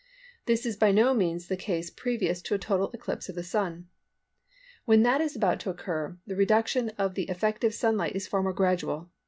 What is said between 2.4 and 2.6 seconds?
to a